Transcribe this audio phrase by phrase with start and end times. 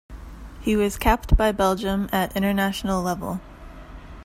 [0.61, 3.39] He was capped by Belgium at international level.